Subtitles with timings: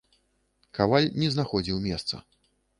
[0.77, 2.25] Каваль не знаходзіў месца.